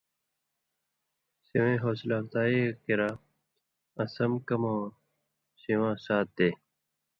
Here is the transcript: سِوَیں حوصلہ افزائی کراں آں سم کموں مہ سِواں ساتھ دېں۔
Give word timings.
سِوَیں 1.47 1.77
حوصلہ 1.83 2.15
افزائی 2.21 2.61
کراں 2.85 3.15
آں 4.01 4.07
سم 4.15 4.31
کموں 4.47 4.79
مہ 4.79 4.91
سِواں 5.61 5.95
ساتھ 6.05 6.31
دېں۔ 6.37 6.53